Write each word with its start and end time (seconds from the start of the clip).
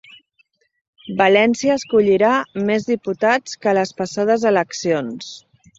València 1.19 1.75
escollirà 1.81 2.33
més 2.71 2.89
diputats 2.91 3.61
que 3.63 3.73
a 3.75 3.79
les 3.81 3.95
passades 4.03 4.53
eleccions 4.55 5.35